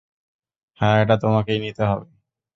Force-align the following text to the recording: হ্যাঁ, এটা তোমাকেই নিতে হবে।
হ্যাঁ, 0.79 0.97
এটা 1.03 1.15
তোমাকেই 1.17 1.59
নিতে 1.59 1.83
হবে। 1.85 2.05